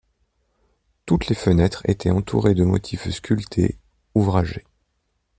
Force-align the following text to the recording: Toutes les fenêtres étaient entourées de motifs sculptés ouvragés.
Toutes 1.05 1.27
les 1.27 1.35
fenêtres 1.35 1.83
étaient 1.87 2.09
entourées 2.09 2.55
de 2.55 2.63
motifs 2.63 3.07
sculptés 3.11 3.77
ouvragés. 4.15 4.65